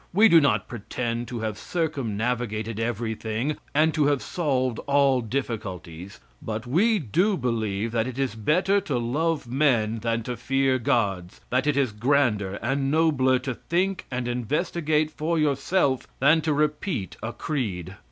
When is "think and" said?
13.53-14.27